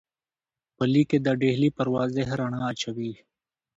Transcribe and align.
په 0.75 0.83
لیک 0.93 1.07
کې 1.11 1.19
د 1.25 1.27
ډهلي 1.41 1.69
پر 1.77 1.87
وضع 1.95 2.23
رڼا 2.39 2.61
اچوي. 2.71 3.13